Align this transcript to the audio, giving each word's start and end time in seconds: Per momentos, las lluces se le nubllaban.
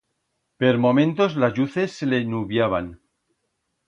Per 0.61 0.69
momentos, 0.85 1.35
las 1.43 1.53
lluces 1.59 1.93
se 1.99 2.07
le 2.13 2.21
nubllaban. 2.31 2.89